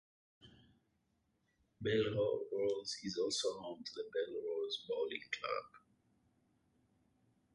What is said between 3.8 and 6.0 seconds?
to the Belrose Bowling club.